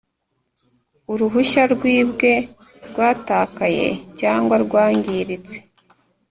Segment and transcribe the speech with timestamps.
[1.11, 2.31] uruhushya rwibwe,
[2.87, 3.87] rwatakaye
[4.19, 5.57] cyangwa rwangiritse